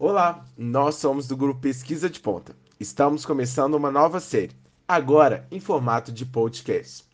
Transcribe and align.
Olá, 0.00 0.44
nós 0.58 0.96
somos 0.96 1.28
do 1.28 1.36
grupo 1.36 1.60
Pesquisa 1.60 2.10
de 2.10 2.18
Ponta. 2.18 2.56
Estamos 2.80 3.24
começando 3.24 3.76
uma 3.76 3.92
nova 3.92 4.18
série, 4.18 4.50
agora 4.88 5.46
em 5.52 5.60
formato 5.60 6.10
de 6.10 6.26
podcast, 6.26 7.04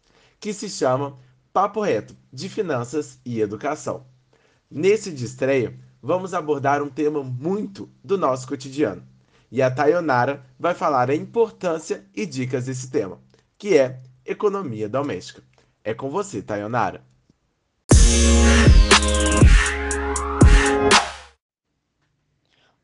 que 0.40 0.50
se 0.54 0.70
chama 0.70 1.14
Papo 1.52 1.82
Reto 1.82 2.16
de 2.32 2.48
Finanças 2.48 3.20
e 3.22 3.38
Educação. 3.38 4.06
Nesse 4.70 5.12
de 5.12 5.26
estreia, 5.26 5.78
vamos 6.02 6.32
abordar 6.32 6.82
um 6.82 6.88
tema 6.88 7.22
muito 7.22 7.86
do 8.02 8.16
nosso 8.16 8.48
cotidiano. 8.48 9.02
E 9.52 9.60
a 9.60 9.70
Tayonara 9.70 10.42
vai 10.58 10.72
falar 10.72 11.10
a 11.10 11.14
importância 11.14 12.06
e 12.16 12.24
dicas 12.24 12.64
desse 12.64 12.90
tema, 12.90 13.20
que 13.58 13.76
é 13.76 14.00
economia 14.24 14.88
doméstica. 14.88 15.42
É 15.84 15.92
com 15.92 16.08
você, 16.08 16.40
Tayonara. 16.40 17.04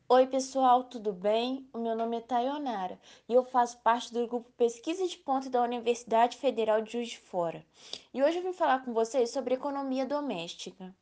Oi, 0.09 0.25
pessoal, 0.29 0.85
tudo 0.85 1.13
bem? 1.13 1.69
O 1.73 1.79
meu 1.79 1.97
nome 1.97 2.19
é 2.19 2.21
Tayonara 2.21 2.97
e 3.29 3.35
eu 3.35 3.43
faço 3.43 3.79
parte 3.79 4.15
do 4.15 4.25
grupo 4.29 4.49
Pesquisa 4.53 5.05
de 5.05 5.19
Ponto 5.19 5.51
da 5.51 5.61
Universidade 5.61 6.37
Federal 6.37 6.81
de 6.81 6.93
Juiz 6.93 7.09
de 7.09 7.19
Fora. 7.19 7.67
E 8.15 8.23
hoje 8.23 8.39
eu 8.39 8.43
vim 8.45 8.53
falar 8.53 8.85
com 8.85 8.93
vocês 8.93 9.31
sobre 9.31 9.55
economia 9.55 10.07
doméstica. 10.07 10.95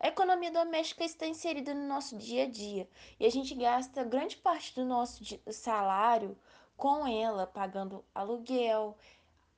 A 0.00 0.08
economia 0.08 0.50
doméstica 0.50 1.04
está 1.04 1.26
inserida 1.26 1.74
no 1.74 1.86
nosso 1.86 2.16
dia 2.16 2.44
a 2.44 2.48
dia 2.48 2.88
e 3.20 3.26
a 3.26 3.30
gente 3.30 3.54
gasta 3.54 4.02
grande 4.04 4.38
parte 4.38 4.74
do 4.74 4.86
nosso 4.86 5.22
salário 5.50 6.34
com 6.78 7.06
ela, 7.06 7.46
pagando 7.46 8.02
aluguel, 8.14 8.96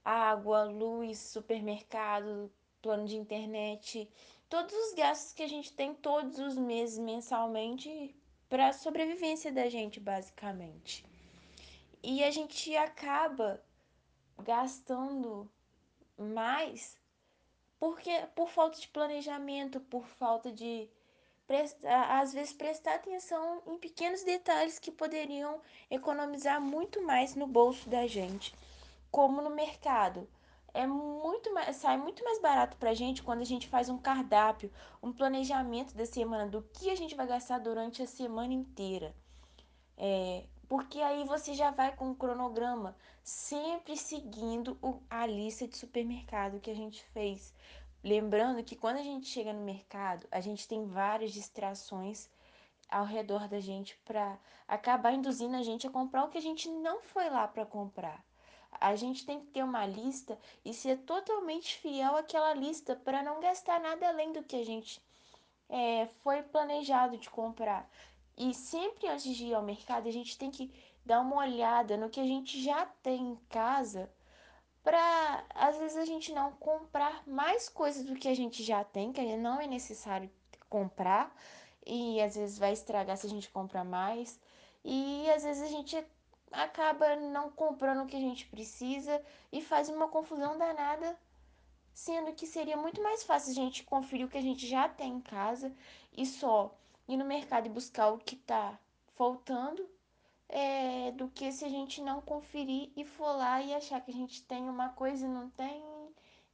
água, 0.05 0.65
luz, 0.65 1.21
supermercado, 1.21 2.51
plano 2.83 3.07
de 3.07 3.17
internet, 3.17 4.11
todos 4.49 4.75
os 4.75 4.95
gastos 4.95 5.33
que 5.35 5.45
a 5.45 5.49
gente 5.49 5.73
tem 5.73 5.95
todos 5.95 6.37
os 6.41 6.57
meses 6.57 6.99
mensalmente 6.99 8.13
para 8.49 8.69
a 8.69 8.73
sobrevivência 8.73 9.53
da 9.53 9.69
gente, 9.69 10.01
basicamente. 10.01 11.05
E 12.03 12.23
a 12.25 12.31
gente 12.31 12.75
acaba 12.77 13.63
gastando 14.43 15.51
mais 16.17 16.97
porque 17.79 18.11
por 18.35 18.49
falta 18.49 18.81
de 18.81 18.89
planejamento, 18.89 19.81
por 19.81 20.07
falta 20.07 20.51
de 20.51 20.89
às 22.11 22.35
vezes 22.35 22.53
prestar 22.53 22.97
atenção 22.97 23.63
em 23.67 23.79
pequenos 23.79 24.23
detalhes 24.23 24.79
que 24.79 24.91
poderiam 24.91 25.63
economizar 25.91 26.61
muito 26.61 27.03
mais 27.03 27.35
no 27.35 27.47
bolso 27.47 27.89
da 27.89 28.07
gente, 28.07 28.55
como 29.11 29.41
no 29.41 29.49
mercado 29.49 30.29
é 30.75 30.87
muito 30.87 31.53
mais, 31.53 31.77
sai 31.77 31.97
muito 31.97 32.23
mais 32.25 32.41
barato 32.41 32.77
pra 32.77 32.95
gente 32.95 33.23
quando 33.23 33.41
a 33.41 33.45
gente 33.45 33.69
faz 33.69 33.89
um 33.89 33.99
cardápio, 33.99 34.71
um 35.03 35.13
planejamento 35.13 35.95
da 35.95 36.07
semana, 36.07 36.47
do 36.47 36.63
que 36.63 36.91
a 36.91 36.95
gente 36.95 37.15
vai 37.15 37.27
gastar 37.27 37.59
durante 37.59 38.03
a 38.03 38.07
semana 38.07 38.53
inteira. 38.53 39.15
É, 39.97 40.45
porque 40.69 41.01
aí 41.01 41.25
você 41.25 41.55
já 41.55 41.71
vai 41.71 41.95
com 41.97 42.11
o 42.11 42.15
cronograma, 42.15 42.97
sempre 43.25 43.97
seguindo 43.97 44.79
o, 44.83 45.01
a 45.09 45.27
lista 45.27 45.67
de 45.67 45.77
supermercado 45.77 46.61
que 46.61 46.71
a 46.71 46.77
gente 46.77 47.03
fez. 47.07 47.55
Lembrando 48.05 48.63
que 48.63 48.77
quando 48.77 48.99
a 48.99 49.03
gente 49.03 49.27
chega 49.27 49.53
no 49.53 49.65
mercado, 49.65 50.27
a 50.31 50.41
gente 50.41 50.69
tem 50.69 50.87
várias 50.87 51.33
distrações 51.33 52.29
ao 52.89 53.05
redor 53.05 53.49
da 53.49 53.61
gente 53.61 53.97
para 54.05 54.39
acabar 54.67 55.13
induzindo 55.13 55.57
a 55.57 55.63
gente 55.63 55.87
a 55.87 55.91
comprar 55.91 56.25
o 56.25 56.29
que 56.29 56.39
a 56.39 56.43
gente 56.43 56.69
não 56.69 57.03
foi 57.03 57.29
lá 57.29 57.49
para 57.49 57.67
comprar. 57.67 58.25
A 58.73 58.95
gente 58.97 59.25
tem 59.25 59.41
que 59.41 59.47
ter 59.47 59.63
uma 59.63 59.87
lista 59.87 60.39
e 60.65 60.73
ser 60.73 60.99
totalmente 60.99 61.79
fiel 61.79 62.17
àquela 62.17 62.55
lista 62.55 62.95
para 62.95 63.23
não 63.23 63.41
gastar 63.41 63.81
nada 63.81 64.09
além 64.09 64.33
do 64.33 64.43
que 64.43 64.57
a 64.57 64.65
gente 64.65 65.01
é, 65.69 66.07
foi 66.23 66.43
planejado 66.43 67.17
de 67.19 67.29
comprar. 67.31 67.89
E 68.37 68.55
sempre 68.55 69.09
antes 69.09 69.35
de 69.35 69.47
ir 69.47 69.55
ao 69.55 69.63
mercado, 69.63 70.09
a 70.09 70.13
gente 70.13 70.39
tem 70.39 70.51
que 70.51 70.73
dar 71.05 71.21
uma 71.21 71.37
olhada 71.37 71.97
no 71.97 72.11
que 72.11 72.21
a 72.21 72.25
gente 72.25 72.63
já 72.63 72.87
tem 73.03 73.33
em 73.33 73.37
casa 73.49 74.11
para 74.83 75.45
às 75.55 75.77
vezes 75.77 75.97
a 75.97 76.05
gente 76.05 76.33
não 76.33 76.53
comprar 76.53 77.23
mais 77.27 77.69
coisas 77.69 78.05
do 78.05 78.15
que 78.15 78.29
a 78.29 78.35
gente 78.35 78.63
já 78.63 78.85
tem, 78.85 79.13
que 79.13 79.37
não 79.37 79.61
é 79.61 79.67
necessário 79.67 80.31
comprar 80.69 81.35
e 81.87 82.21
às 82.21 82.37
vezes 82.37 82.59
vai 82.59 82.73
estragar 82.73 83.17
se 83.17 83.27
a 83.27 83.31
gente 83.31 83.51
comprar 83.51 83.85
mais. 83.85 84.39
E 84.85 85.29
às 85.31 85.43
vezes 85.43 85.63
a 85.63 85.67
gente 85.67 86.03
acaba 86.53 87.17
não 87.17 87.51
comprando 87.51 88.03
o 88.03 88.07
que 88.07 88.17
a 88.17 88.21
gente 88.21 88.47
precisa 88.47 89.23
e 89.53 89.63
faz 89.63 89.89
uma 89.89 90.09
confusão 90.09 90.57
danada, 90.57 91.19
sendo 91.95 92.33
que 92.33 92.47
seria 92.47 92.77
muito 92.77 93.03
mais 93.03 93.25
fácil 93.25 93.51
a 93.53 93.55
gente 93.55 93.85
conferir 93.85 94.27
o 94.27 94.29
que 94.29 94.39
a 94.39 94.43
gente 94.43 94.67
já 94.67 94.89
tem 94.89 95.15
em 95.15 95.21
casa 95.21 95.73
e 96.17 96.25
só 96.25 96.75
ir 97.07 97.17
no 97.17 97.25
mercado 97.25 97.67
e 97.67 97.71
buscar 97.71 98.09
o 98.09 98.19
que 98.19 98.35
está 98.35 98.79
faltando, 99.17 99.89
é, 100.49 101.11
do 101.13 101.29
que 101.29 101.53
se 101.53 101.65
a 101.65 101.69
gente 101.69 102.01
não 102.01 102.21
conferir 102.21 102.91
e 102.97 103.05
for 103.05 103.33
lá 103.33 103.61
e 103.61 103.75
achar 103.75 104.01
que 104.01 104.11
a 104.11 104.15
gente 104.15 104.43
tem 104.45 104.69
uma 104.69 104.91
coisa 104.91 105.27
e 105.27 105.29
não 105.29 105.51
tem 105.51 105.83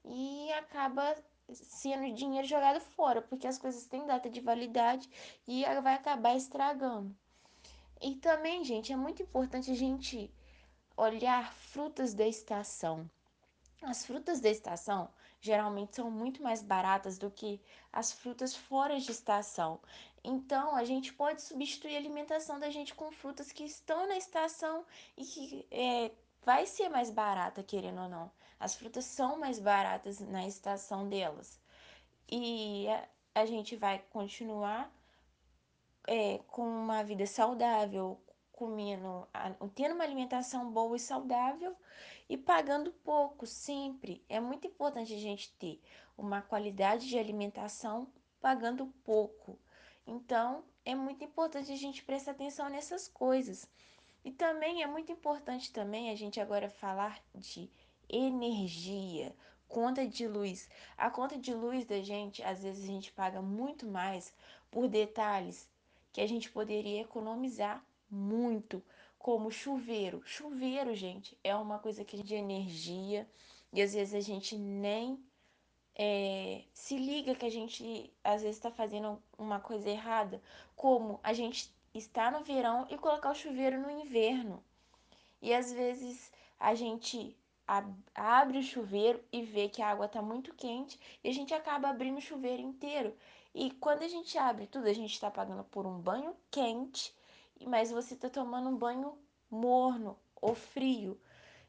e 0.04 0.52
acaba 0.52 1.16
sendo 1.52 2.14
dinheiro 2.14 2.46
jogado 2.46 2.80
fora, 2.80 3.22
porque 3.22 3.46
as 3.46 3.58
coisas 3.58 3.86
têm 3.86 4.06
data 4.06 4.28
de 4.30 4.40
validade 4.40 5.08
e 5.46 5.64
vai 5.82 5.94
acabar 5.94 6.36
estragando. 6.36 7.14
E 8.00 8.16
também, 8.16 8.64
gente, 8.64 8.92
é 8.92 8.96
muito 8.96 9.22
importante 9.22 9.70
a 9.70 9.74
gente 9.74 10.32
olhar 10.96 11.52
frutas 11.52 12.14
da 12.14 12.26
estação. 12.26 13.08
As 13.82 14.04
frutas 14.06 14.40
da 14.40 14.48
estação 14.48 15.10
geralmente 15.40 15.96
são 15.96 16.10
muito 16.10 16.42
mais 16.42 16.62
baratas 16.62 17.18
do 17.18 17.30
que 17.30 17.60
as 17.92 18.12
frutas 18.12 18.56
fora 18.56 18.98
de 18.98 19.10
estação. 19.10 19.78
Então, 20.22 20.74
a 20.74 20.84
gente 20.84 21.12
pode 21.12 21.42
substituir 21.42 21.96
a 21.96 21.98
alimentação 21.98 22.58
da 22.58 22.70
gente 22.70 22.94
com 22.94 23.12
frutas 23.12 23.52
que 23.52 23.64
estão 23.64 24.08
na 24.08 24.16
estação 24.16 24.86
e 25.16 25.24
que 25.24 25.66
é, 25.70 26.10
vai 26.42 26.64
ser 26.64 26.88
mais 26.88 27.10
barata, 27.10 27.62
querendo 27.62 28.00
ou 28.00 28.08
não. 28.08 28.32
As 28.58 28.74
frutas 28.74 29.04
são 29.04 29.38
mais 29.38 29.58
baratas 29.58 30.18
na 30.20 30.46
estação 30.46 31.06
delas. 31.06 31.60
E 32.30 32.88
a, 32.88 33.08
a 33.42 33.44
gente 33.44 33.76
vai 33.76 33.98
continuar 34.10 34.90
é, 36.06 36.38
com 36.46 36.62
uma 36.62 37.02
vida 37.02 37.26
saudável, 37.26 38.20
comendo, 38.52 39.26
tendo 39.74 39.94
uma 39.94 40.04
alimentação 40.04 40.70
boa 40.70 40.96
e 40.96 41.00
saudável 41.00 41.76
e 42.28 42.36
pagando 42.36 42.92
pouco 42.92 43.46
sempre. 43.46 44.24
É 44.28 44.38
muito 44.40 44.66
importante 44.66 45.12
a 45.14 45.18
gente 45.18 45.52
ter 45.54 45.80
uma 46.16 46.40
qualidade 46.40 47.08
de 47.08 47.18
alimentação 47.18 48.06
pagando 48.40 48.86
pouco. 49.04 49.58
Então, 50.06 50.64
é 50.84 50.94
muito 50.94 51.24
importante 51.24 51.72
a 51.72 51.76
gente 51.76 52.04
prestar 52.04 52.32
atenção 52.32 52.68
nessas 52.68 53.08
coisas. 53.08 53.68
E 54.24 54.30
também 54.30 54.82
é 54.82 54.86
muito 54.86 55.12
importante 55.12 55.72
também 55.72 56.10
a 56.10 56.14
gente 56.14 56.40
agora 56.40 56.70
falar 56.70 57.22
de 57.34 57.70
energia, 58.08 59.34
conta 59.66 60.06
de 60.06 60.28
luz. 60.28 60.68
A 60.96 61.10
conta 61.10 61.36
de 61.38 61.52
luz 61.52 61.84
da 61.84 62.00
gente, 62.00 62.42
às 62.42 62.62
vezes 62.62 62.84
a 62.84 62.86
gente 62.86 63.12
paga 63.12 63.42
muito 63.42 63.86
mais 63.86 64.32
por 64.70 64.88
detalhes 64.88 65.68
que 66.14 66.20
a 66.20 66.28
gente 66.28 66.48
poderia 66.48 67.02
economizar 67.02 67.84
muito, 68.08 68.80
como 69.18 69.50
chuveiro. 69.50 70.22
Chuveiro, 70.24 70.94
gente, 70.94 71.36
é 71.42 71.56
uma 71.56 71.80
coisa 71.80 72.04
que 72.04 72.22
de 72.22 72.36
energia 72.36 73.28
e 73.72 73.82
às 73.82 73.92
vezes 73.92 74.14
a 74.14 74.20
gente 74.20 74.56
nem 74.56 75.18
é, 75.96 76.62
se 76.72 76.96
liga 76.96 77.34
que 77.34 77.44
a 77.44 77.50
gente 77.50 78.12
às 78.22 78.42
vezes 78.42 78.58
está 78.58 78.70
fazendo 78.70 79.20
uma 79.36 79.58
coisa 79.58 79.90
errada, 79.90 80.40
como 80.76 81.18
a 81.20 81.32
gente 81.32 81.74
está 81.92 82.30
no 82.30 82.44
verão 82.44 82.86
e 82.88 82.96
colocar 82.96 83.32
o 83.32 83.34
chuveiro 83.34 83.80
no 83.80 83.90
inverno. 83.90 84.62
E 85.42 85.52
às 85.52 85.72
vezes 85.72 86.30
a 86.60 86.76
gente 86.76 87.36
abre 88.14 88.58
o 88.58 88.62
chuveiro 88.62 89.20
e 89.32 89.42
vê 89.42 89.68
que 89.68 89.82
a 89.82 89.88
água 89.88 90.06
está 90.06 90.22
muito 90.22 90.54
quente 90.54 91.00
e 91.24 91.28
a 91.28 91.32
gente 91.32 91.52
acaba 91.52 91.88
abrindo 91.88 92.18
o 92.18 92.22
chuveiro 92.28 92.62
inteiro. 92.62 93.16
E 93.54 93.70
quando 93.70 94.02
a 94.02 94.08
gente 94.08 94.36
abre 94.36 94.66
tudo, 94.66 94.88
a 94.88 94.92
gente 94.92 95.12
está 95.12 95.30
pagando 95.30 95.64
por 95.64 95.86
um 95.86 95.98
banho 95.98 96.36
quente, 96.50 97.14
mas 97.66 97.90
você 97.90 98.14
está 98.14 98.28
tomando 98.28 98.68
um 98.68 98.76
banho 98.76 99.16
morno 99.50 100.18
ou 100.40 100.54
frio. 100.54 101.20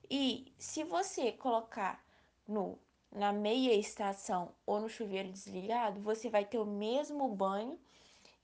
E 0.09 0.51
se 0.57 0.83
você 0.83 1.31
colocar 1.31 2.03
no 2.47 2.77
na 3.11 3.31
meia 3.31 3.73
estação 3.73 4.53
ou 4.65 4.81
no 4.81 4.89
chuveiro 4.89 5.31
desligado, 5.31 6.01
você 6.01 6.29
vai 6.29 6.43
ter 6.43 6.57
o 6.57 6.65
mesmo 6.65 7.29
banho 7.29 7.79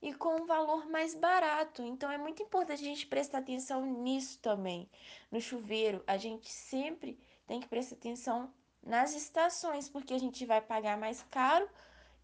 e 0.01 0.13
com 0.13 0.41
um 0.41 0.45
valor 0.45 0.89
mais 0.89 1.13
barato. 1.13 1.83
Então 1.83 2.09
é 2.09 2.17
muito 2.17 2.41
importante 2.41 2.81
a 2.81 2.85
gente 2.85 3.05
prestar 3.05 3.39
atenção 3.39 3.85
nisso 3.85 4.39
também. 4.39 4.89
No 5.29 5.41
chuveiro, 5.41 6.01
a 6.07 6.15
gente 6.15 6.49
sempre 6.49 7.19
tem 7.45 7.59
que 7.59 7.67
prestar 7.67 7.95
atenção 7.95 8.51
nas 8.81 9.13
estações, 9.13 9.89
porque 9.89 10.13
a 10.13 10.19
gente 10.19 10.45
vai 10.45 10.61
pagar 10.61 10.97
mais 10.97 11.21
caro 11.23 11.69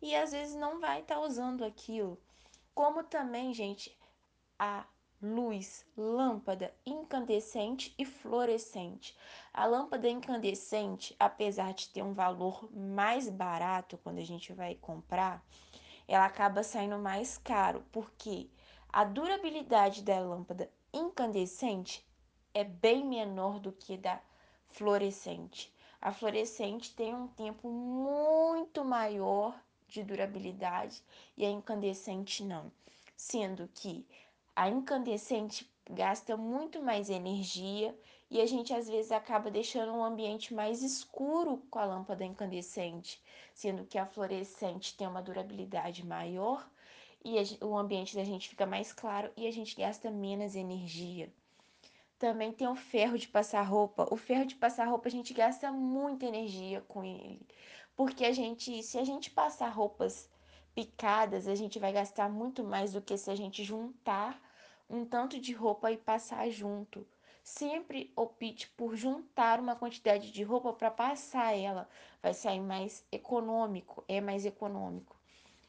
e 0.01 0.15
às 0.15 0.31
vezes 0.31 0.55
não 0.55 0.79
vai 0.79 1.01
estar 1.01 1.15
tá 1.15 1.21
usando 1.21 1.63
aquilo. 1.63 2.19
Como 2.73 3.03
também, 3.03 3.53
gente, 3.53 3.97
a 4.59 4.85
luz, 5.21 5.85
lâmpada 5.97 6.73
incandescente 6.85 7.93
e 7.97 8.05
fluorescente. 8.05 9.17
A 9.53 9.65
lâmpada 9.65 10.07
incandescente, 10.07 11.15
apesar 11.19 11.73
de 11.73 11.89
ter 11.89 12.03
um 12.03 12.13
valor 12.13 12.69
mais 12.71 13.27
barato 13.29 13.97
quando 13.97 14.19
a 14.19 14.23
gente 14.23 14.53
vai 14.53 14.75
comprar, 14.75 15.43
ela 16.07 16.25
acaba 16.25 16.63
saindo 16.63 16.97
mais 16.99 17.37
caro, 17.37 17.83
porque 17.91 18.49
a 18.89 19.03
durabilidade 19.03 20.03
da 20.03 20.19
lâmpada 20.19 20.71
incandescente 20.93 22.07
é 22.53 22.63
bem 22.63 23.03
menor 23.05 23.59
do 23.59 23.71
que 23.71 23.97
da 23.97 24.21
fluorescente. 24.69 25.73
A 25.99 26.11
fluorescente 26.11 26.95
tem 26.95 27.13
um 27.13 27.27
tempo 27.27 27.69
muito 27.69 28.85
maior 28.85 29.59
de 29.87 30.03
durabilidade 30.03 31.01
e 31.35 31.45
a 31.45 31.49
incandescente 31.49 32.43
não, 32.43 32.71
sendo 33.15 33.69
que 33.73 34.05
a 34.55 34.69
incandescente 34.69 35.69
gasta 35.89 36.35
muito 36.35 36.81
mais 36.81 37.09
energia 37.09 37.97
e 38.29 38.41
a 38.41 38.45
gente 38.45 38.73
às 38.73 38.87
vezes 38.89 39.11
acaba 39.11 39.49
deixando 39.49 39.93
um 39.93 40.03
ambiente 40.03 40.53
mais 40.53 40.81
escuro 40.81 41.63
com 41.69 41.79
a 41.79 41.85
lâmpada 41.85 42.25
incandescente, 42.25 43.21
sendo 43.53 43.85
que 43.85 43.97
a 43.97 44.05
fluorescente 44.05 44.95
tem 44.95 45.07
uma 45.07 45.21
durabilidade 45.21 46.05
maior 46.05 46.69
e 47.23 47.37
a, 47.39 47.65
o 47.65 47.77
ambiente 47.77 48.15
da 48.15 48.23
gente 48.23 48.49
fica 48.49 48.65
mais 48.65 48.91
claro 48.91 49.31
e 49.37 49.47
a 49.47 49.51
gente 49.51 49.75
gasta 49.75 50.11
menos 50.11 50.55
energia. 50.55 51.31
Também 52.19 52.51
tem 52.51 52.67
o 52.67 52.75
ferro 52.75 53.17
de 53.17 53.27
passar 53.27 53.61
roupa. 53.61 54.07
O 54.11 54.17
ferro 54.17 54.45
de 54.45 54.55
passar 54.55 54.85
roupa 54.87 55.07
a 55.07 55.11
gente 55.11 55.33
gasta 55.33 55.71
muita 55.71 56.25
energia 56.25 56.81
com 56.87 57.03
ele, 57.03 57.39
porque 57.97 58.23
a 58.25 58.31
gente, 58.31 58.83
se 58.83 58.99
a 58.99 59.03
gente 59.03 59.31
passar 59.31 59.69
roupas 59.69 60.29
picadas, 60.75 61.47
a 61.47 61.55
gente 61.55 61.79
vai 61.79 61.91
gastar 61.91 62.29
muito 62.29 62.63
mais 62.63 62.93
do 62.93 63.01
que 63.01 63.17
se 63.17 63.31
a 63.31 63.35
gente 63.35 63.63
juntar 63.63 64.39
um 64.87 65.03
tanto 65.03 65.41
de 65.41 65.51
roupa 65.51 65.91
e 65.91 65.97
passar 65.97 66.47
junto. 66.51 67.07
Sempre 67.43 68.13
opte 68.15 68.69
por 68.77 68.95
juntar 68.95 69.59
uma 69.59 69.75
quantidade 69.75 70.31
de 70.31 70.43
roupa 70.43 70.71
para 70.73 70.91
passar 70.91 71.57
ela, 71.57 71.89
vai 72.21 72.35
sair 72.35 72.59
mais 72.59 73.03
econômico, 73.11 74.03
é 74.07 74.21
mais 74.21 74.45
econômico. 74.45 75.19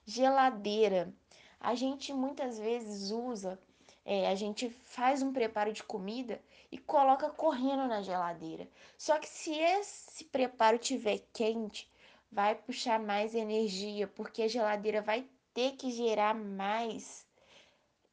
Geladeira. 0.05 1.15
A 1.59 1.75
gente 1.75 2.13
muitas 2.13 2.59
vezes 2.59 3.11
usa, 3.11 3.59
é, 4.05 4.29
a 4.29 4.35
gente 4.35 4.69
faz 4.69 5.23
um 5.23 5.33
preparo 5.33 5.73
de 5.73 5.83
comida 5.83 6.43
e 6.71 6.77
coloca 6.77 7.31
correndo 7.31 7.89
na 7.89 8.03
geladeira. 8.03 8.69
Só 8.99 9.19
que 9.19 9.29
se 9.29 9.55
esse 9.55 10.25
preparo 10.25 10.77
tiver 10.77 11.21
quente, 11.33 11.91
vai 12.31 12.55
puxar 12.55 12.99
mais 12.99 13.35
energia, 13.35 14.07
porque 14.09 14.43
a 14.43 14.49
geladeira 14.49 15.03
vai 15.03 15.27
ter 15.55 15.73
que 15.73 15.91
gerar 15.91 16.35
mais 16.35 17.27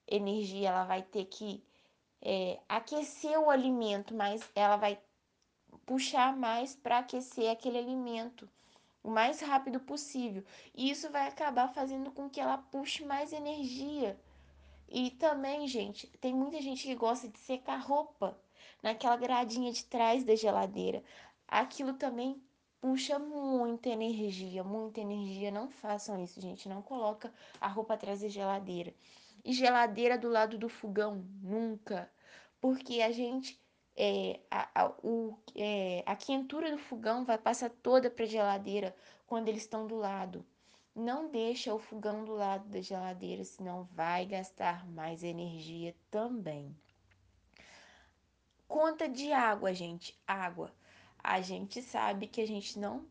energia, 0.08 0.70
ela 0.70 0.86
vai 0.86 1.04
ter 1.04 1.26
que 1.26 1.64
é, 2.22 2.60
aquecer 2.68 3.40
o 3.40 3.50
alimento, 3.50 4.14
mas 4.14 4.50
ela 4.56 4.78
vai 4.78 5.00
puxar 5.86 6.36
mais 6.36 6.76
para 6.76 7.00
aquecer 7.00 7.52
aquele 7.52 7.78
alimento 7.78 8.50
o 9.04 9.10
mais 9.12 9.40
rápido 9.40 9.80
possível. 9.80 10.44
E 10.74 10.90
isso 10.90 11.12
vai 11.12 11.28
acabar 11.28 11.68
fazendo 11.68 12.12
com 12.12 12.28
que 12.28 12.42
ela 12.42 12.58
puxe 12.58 13.06
mais 13.06 13.32
energia. 13.32 14.20
E 14.90 15.12
também, 15.12 15.68
gente, 15.68 16.08
tem 16.20 16.34
muita 16.34 16.60
gente 16.60 16.84
que 16.84 16.96
gosta 16.96 17.28
de 17.28 17.38
secar 17.38 17.78
roupa 17.78 18.36
naquela 18.82 19.16
gradinha 19.16 19.72
de 19.72 19.84
trás 19.86 20.24
da 20.24 20.36
geladeira. 20.36 21.04
Aquilo 21.48 21.94
também 21.94 22.42
puxa 22.81 23.19
muita 23.19 23.89
energia, 23.89 24.63
muita 24.63 25.01
energia. 25.01 25.51
Não 25.51 25.69
façam 25.69 26.24
isso, 26.24 26.39
gente. 26.42 26.69
Não 26.69 26.81
coloca 26.81 27.33
a 27.60 27.68
roupa 27.68 27.94
atrás 27.95 28.22
da 28.22 28.27
geladeira. 28.27 28.94
E 29.44 29.54
geladeira 29.54 30.18
do 30.18 30.30
lado 30.30 30.57
do 30.57 30.69
fogão, 30.69 31.25
nunca. 31.42 32.12
Porque 32.60 33.01
a 33.01 33.12
gente 33.12 33.60
é, 33.95 34.39
a, 34.51 34.83
a, 34.83 34.89
o, 35.04 35.38
é, 35.56 36.04
a 36.06 36.16
quentura 36.16 36.69
do 36.72 36.77
fogão 36.77 37.24
vai 37.24 37.38
passar 37.38 37.69
toda 37.69 38.10
para 38.10 38.25
a 38.25 38.27
geladeira 38.27 38.95
quando 39.25 39.48
eles 39.48 39.62
estão 39.62 39.88
do 39.88 39.95
lado. 39.95 40.45
Não 40.94 41.30
deixa 41.30 41.74
o 41.74 41.80
fogão 41.80 42.24
do 42.24 42.33
lado 42.33 42.68
da 42.69 42.81
geladeira, 42.81 43.44
senão 43.44 43.83
vai 43.92 44.25
gastar 44.25 44.88
mais 44.88 45.24
energia 45.24 45.95
também. 46.10 46.75
Conta 48.68 49.07
de 49.07 49.31
água, 49.31 49.74
gente. 49.74 50.18
Água. 50.25 50.74
A 51.27 51.42
gente 51.42 51.81
sabe 51.81 52.27
que 52.27 52.39
a 52.39 52.48
gente 52.48 52.77
não 52.77 53.04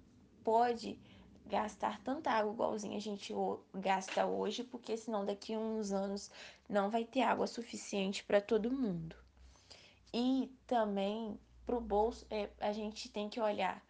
pode 0.45 0.99
gastar 1.47 2.01
tanta 2.03 2.31
água 2.31 2.53
igualzinho 2.53 2.97
a 2.97 3.01
gente 3.01 3.35
gasta 3.75 4.25
hoje, 4.25 4.63
porque 4.63 4.97
senão 4.97 5.25
daqui 5.25 5.53
a 5.53 5.59
uns 5.59 5.93
anos 5.93 6.31
não 6.69 6.91
vai 6.91 7.05
ter 7.05 7.23
água 7.23 7.47
suficiente 7.47 8.23
para 8.25 8.41
todo 8.41 8.71
mundo. 8.71 9.17
E 10.13 10.49
também 10.65 11.39
para 11.67 11.77
o 11.77 11.81
bolso, 11.81 12.25
é, 12.31 12.51
a 12.61 12.73
gente 12.73 13.09
tem 13.11 13.29
que 13.29 13.41
olhar 13.41 13.85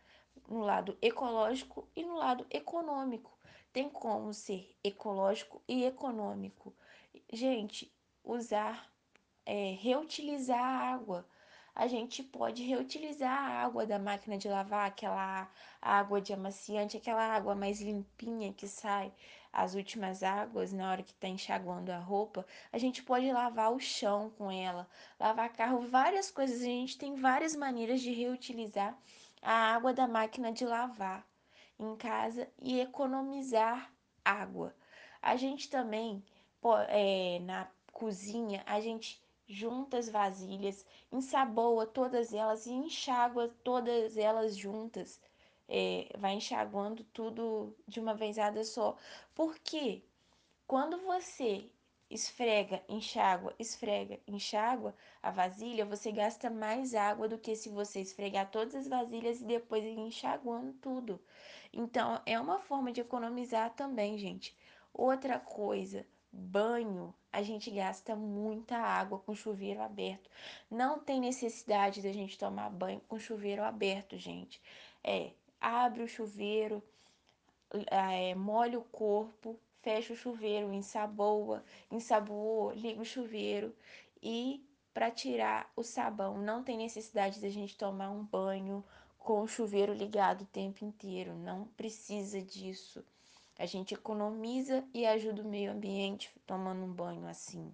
no 0.48 0.60
lado 0.60 0.96
ecológico 1.02 1.86
e 1.94 2.02
no 2.02 2.16
lado 2.16 2.46
econômico. 2.48 3.36
Tem 3.72 3.90
como 3.90 4.32
ser 4.32 4.74
ecológico 4.82 5.62
e 5.68 5.84
econômico. 5.84 6.74
Gente, 7.30 7.92
usar, 8.22 8.90
é, 9.44 9.72
reutilizar 9.72 10.60
a 10.60 10.94
água. 10.94 11.26
A 11.76 11.88
gente 11.88 12.22
pode 12.22 12.62
reutilizar 12.62 13.32
a 13.32 13.64
água 13.64 13.84
da 13.84 13.98
máquina 13.98 14.38
de 14.38 14.48
lavar, 14.48 14.86
aquela 14.86 15.50
água 15.82 16.20
de 16.20 16.32
amaciante, 16.32 16.96
aquela 16.96 17.22
água 17.22 17.54
mais 17.54 17.80
limpinha 17.80 18.52
que 18.52 18.68
sai 18.68 19.12
as 19.52 19.74
últimas 19.74 20.22
águas 20.22 20.72
na 20.72 20.90
hora 20.90 21.02
que 21.02 21.12
está 21.12 21.28
enxaguando 21.28 21.90
a 21.90 21.98
roupa. 21.98 22.46
A 22.72 22.78
gente 22.78 23.02
pode 23.02 23.30
lavar 23.32 23.72
o 23.72 23.80
chão 23.80 24.30
com 24.38 24.50
ela, 24.50 24.88
lavar 25.18 25.52
carro, 25.52 25.80
várias 25.80 26.30
coisas. 26.30 26.60
A 26.62 26.64
gente 26.64 26.96
tem 26.96 27.16
várias 27.16 27.56
maneiras 27.56 28.00
de 28.00 28.12
reutilizar 28.12 28.96
a 29.42 29.74
água 29.74 29.92
da 29.92 30.06
máquina 30.06 30.52
de 30.52 30.64
lavar 30.64 31.26
em 31.78 31.96
casa 31.96 32.48
e 32.60 32.80
economizar 32.80 33.92
água. 34.24 34.74
A 35.20 35.36
gente 35.36 35.68
também, 35.68 36.22
é, 36.88 37.40
na 37.40 37.68
cozinha, 37.92 38.62
a 38.66 38.80
gente 38.80 39.23
junta 39.46 39.98
as 39.98 40.08
vasilhas, 40.08 40.86
ensaboa 41.12 41.86
todas 41.86 42.32
elas 42.32 42.66
e 42.66 42.72
enxágua 42.72 43.48
todas 43.62 44.16
elas 44.16 44.56
juntas. 44.56 45.20
É, 45.68 46.08
vai 46.18 46.34
enxaguando 46.34 47.04
tudo 47.04 47.74
de 47.86 48.00
uma 48.00 48.14
vezada 48.14 48.62
só. 48.64 48.96
Porque 49.34 50.02
quando 50.66 50.98
você 51.02 51.70
esfrega, 52.10 52.82
enxágua, 52.88 53.54
esfrega, 53.58 54.20
enxágua 54.26 54.94
a 55.22 55.30
vasilha, 55.30 55.84
você 55.84 56.12
gasta 56.12 56.50
mais 56.50 56.94
água 56.94 57.28
do 57.28 57.38
que 57.38 57.56
se 57.56 57.68
você 57.68 58.00
esfregar 58.00 58.50
todas 58.50 58.74
as 58.74 58.88
vasilhas 58.88 59.40
e 59.40 59.44
depois 59.44 59.84
ir 59.84 59.98
enxaguando 59.98 60.72
tudo. 60.74 61.20
Então, 61.72 62.20
é 62.24 62.38
uma 62.38 62.58
forma 62.60 62.92
de 62.92 63.00
economizar 63.00 63.74
também, 63.74 64.16
gente. 64.18 64.56
Outra 64.92 65.40
coisa, 65.40 66.06
banho, 66.34 67.14
a 67.32 67.42
gente 67.42 67.70
gasta 67.70 68.14
muita 68.16 68.76
água 68.76 69.18
com 69.18 69.34
chuveiro 69.34 69.80
aberto. 69.80 70.30
Não 70.70 70.98
tem 70.98 71.20
necessidade 71.20 72.02
da 72.02 72.12
gente 72.12 72.38
tomar 72.38 72.70
banho 72.70 73.00
com 73.08 73.18
chuveiro 73.18 73.62
aberto, 73.62 74.18
gente. 74.18 74.60
É, 75.02 75.32
abre 75.60 76.02
o 76.02 76.08
chuveiro, 76.08 76.82
é, 77.86 78.34
molha 78.34 78.78
o 78.78 78.84
corpo, 78.84 79.58
fecha 79.82 80.12
o 80.12 80.16
chuveiro, 80.16 80.72
ensaboa, 80.72 81.64
ensaboou, 81.90 82.72
liga 82.72 83.00
o 83.00 83.04
chuveiro 83.04 83.74
e 84.22 84.64
para 84.92 85.10
tirar 85.10 85.70
o 85.74 85.82
sabão, 85.82 86.38
não 86.38 86.62
tem 86.62 86.78
necessidade 86.78 87.40
da 87.40 87.48
gente 87.48 87.76
tomar 87.76 88.10
um 88.10 88.24
banho 88.24 88.84
com 89.18 89.42
o 89.42 89.48
chuveiro 89.48 89.92
ligado 89.92 90.42
o 90.42 90.46
tempo 90.46 90.84
inteiro, 90.84 91.34
não 91.34 91.66
precisa 91.76 92.40
disso. 92.40 93.04
A 93.58 93.66
gente 93.66 93.94
economiza 93.94 94.84
e 94.92 95.06
ajuda 95.06 95.42
o 95.42 95.48
meio 95.48 95.72
ambiente 95.72 96.30
tomando 96.46 96.84
um 96.84 96.92
banho 96.92 97.26
assim. 97.26 97.70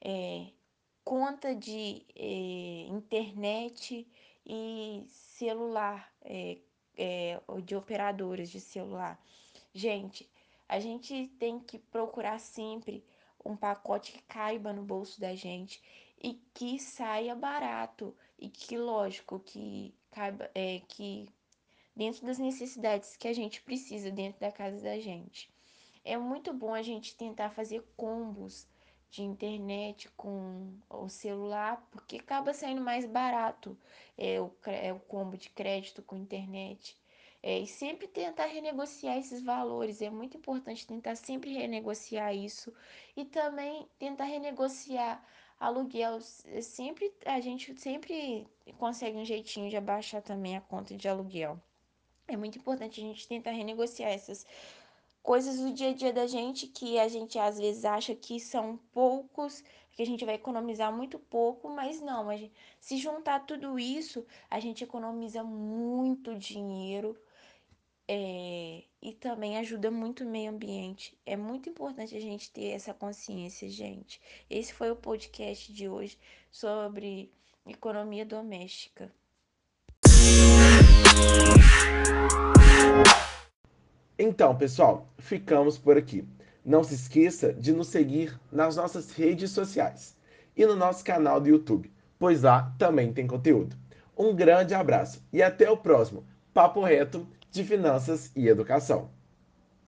É, 0.00 0.48
conta 1.02 1.54
de 1.54 2.04
é, 2.14 2.86
internet 2.88 4.06
e 4.44 5.04
celular, 5.08 6.12
é, 6.22 6.58
é, 6.96 7.40
de 7.62 7.74
operadoras 7.74 8.50
de 8.50 8.60
celular. 8.60 9.18
Gente, 9.72 10.30
a 10.68 10.78
gente 10.78 11.28
tem 11.38 11.58
que 11.58 11.78
procurar 11.78 12.38
sempre 12.38 13.04
um 13.44 13.56
pacote 13.56 14.12
que 14.12 14.22
caiba 14.22 14.72
no 14.72 14.82
bolso 14.82 15.20
da 15.20 15.34
gente 15.34 15.82
e 16.22 16.34
que 16.54 16.78
saia 16.78 17.34
barato 17.34 18.16
e 18.38 18.48
que, 18.48 18.76
lógico, 18.76 19.38
que 19.40 19.94
caiba, 20.10 20.50
é, 20.54 20.80
que 20.88 21.28
dentro 21.96 22.26
das 22.26 22.38
necessidades 22.38 23.16
que 23.16 23.28
a 23.28 23.32
gente 23.32 23.62
precisa 23.62 24.10
dentro 24.10 24.40
da 24.40 24.50
casa 24.50 24.80
da 24.80 24.98
gente. 24.98 25.50
É 26.04 26.16
muito 26.18 26.52
bom 26.52 26.74
a 26.74 26.82
gente 26.82 27.16
tentar 27.16 27.50
fazer 27.50 27.82
combos 27.96 28.68
de 29.10 29.22
internet 29.22 30.10
com 30.16 30.76
o 30.90 31.08
celular, 31.08 31.86
porque 31.90 32.16
acaba 32.16 32.52
saindo 32.52 32.80
mais 32.80 33.06
barato 33.06 33.78
é, 34.18 34.40
o, 34.40 34.52
é, 34.66 34.92
o 34.92 34.98
combo 35.00 35.36
de 35.36 35.48
crédito 35.50 36.02
com 36.02 36.16
internet. 36.16 36.96
É, 37.42 37.58
e 37.58 37.66
sempre 37.66 38.08
tentar 38.08 38.46
renegociar 38.46 39.18
esses 39.18 39.42
valores. 39.42 40.02
É 40.02 40.10
muito 40.10 40.36
importante 40.36 40.86
tentar 40.86 41.14
sempre 41.14 41.52
renegociar 41.52 42.34
isso. 42.34 42.72
E 43.16 43.24
também 43.24 43.86
tentar 43.98 44.24
renegociar 44.24 45.22
aluguel. 45.60 46.20
Sempre 46.20 47.12
a 47.24 47.40
gente 47.40 47.78
sempre 47.78 48.48
consegue 48.78 49.18
um 49.18 49.24
jeitinho 49.24 49.68
de 49.68 49.76
abaixar 49.76 50.22
também 50.22 50.56
a 50.56 50.60
conta 50.60 50.96
de 50.96 51.06
aluguel. 51.06 51.60
É 52.26 52.36
muito 52.36 52.58
importante 52.58 53.00
a 53.00 53.04
gente 53.04 53.28
tentar 53.28 53.50
renegociar 53.50 54.10
essas 54.10 54.46
coisas 55.22 55.58
do 55.58 55.72
dia 55.72 55.90
a 55.90 55.94
dia 55.94 56.12
da 56.12 56.26
gente 56.26 56.66
que 56.66 56.98
a 56.98 57.08
gente 57.08 57.38
às 57.38 57.58
vezes 57.58 57.84
acha 57.84 58.14
que 58.14 58.38
são 58.40 58.78
poucos, 58.92 59.62
que 59.92 60.02
a 60.02 60.06
gente 60.06 60.24
vai 60.24 60.34
economizar 60.34 60.92
muito 60.92 61.18
pouco, 61.18 61.68
mas 61.68 62.00
não, 62.00 62.28
a 62.28 62.36
gente, 62.36 62.52
se 62.80 62.96
juntar 62.96 63.46
tudo 63.46 63.78
isso, 63.78 64.26
a 64.50 64.60
gente 64.60 64.84
economiza 64.84 65.42
muito 65.42 66.34
dinheiro 66.34 67.16
é, 68.06 68.84
e 69.00 69.12
também 69.14 69.56
ajuda 69.56 69.90
muito 69.90 70.24
o 70.24 70.28
meio 70.28 70.50
ambiente. 70.50 71.16
É 71.24 71.36
muito 71.36 71.68
importante 71.70 72.16
a 72.16 72.20
gente 72.20 72.50
ter 72.50 72.70
essa 72.72 72.92
consciência, 72.92 73.68
gente. 73.68 74.20
Esse 74.50 74.74
foi 74.74 74.90
o 74.90 74.96
podcast 74.96 75.72
de 75.72 75.88
hoje 75.88 76.18
sobre 76.50 77.32
economia 77.66 78.26
doméstica. 78.26 79.10
Então, 84.26 84.56
pessoal, 84.56 85.06
ficamos 85.18 85.76
por 85.76 85.98
aqui. 85.98 86.26
Não 86.64 86.82
se 86.82 86.94
esqueça 86.94 87.52
de 87.52 87.74
nos 87.74 87.88
seguir 87.88 88.40
nas 88.50 88.74
nossas 88.74 89.12
redes 89.12 89.50
sociais 89.50 90.16
e 90.56 90.64
no 90.64 90.74
nosso 90.74 91.04
canal 91.04 91.38
do 91.38 91.50
YouTube, 91.50 91.92
pois 92.18 92.40
lá 92.40 92.74
também 92.78 93.12
tem 93.12 93.26
conteúdo. 93.26 93.76
Um 94.16 94.34
grande 94.34 94.72
abraço 94.72 95.22
e 95.30 95.42
até 95.42 95.70
o 95.70 95.76
próximo 95.76 96.24
Papo 96.54 96.82
Reto 96.82 97.28
de 97.50 97.62
Finanças 97.62 98.32
e 98.34 98.48
Educação. 98.48 99.10